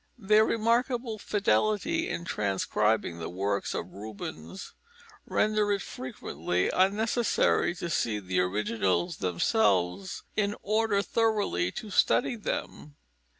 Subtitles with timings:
[0.17, 4.73] Their remarkable fidelity in transcribing the works of Rubens
[5.27, 12.95] render it frequently unnecessary to see the originals themselves in order thoroughly to study them.